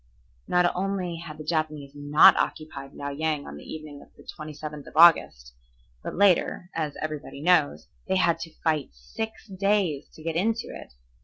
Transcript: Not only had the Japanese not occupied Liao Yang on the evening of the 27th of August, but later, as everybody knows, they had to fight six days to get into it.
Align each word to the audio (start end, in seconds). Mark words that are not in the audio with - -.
Not 0.47 0.75
only 0.75 1.17
had 1.17 1.37
the 1.37 1.43
Japanese 1.43 1.91
not 1.93 2.35
occupied 2.35 2.95
Liao 2.95 3.09
Yang 3.11 3.45
on 3.45 3.57
the 3.57 3.71
evening 3.71 4.01
of 4.01 4.07
the 4.15 4.23
27th 4.35 4.87
of 4.87 4.97
August, 4.97 5.53
but 6.01 6.15
later, 6.15 6.71
as 6.73 6.95
everybody 6.99 7.39
knows, 7.39 7.87
they 8.07 8.15
had 8.15 8.39
to 8.39 8.53
fight 8.63 8.89
six 8.95 9.47
days 9.47 10.09
to 10.13 10.23
get 10.23 10.35
into 10.35 10.69
it. 10.71 10.93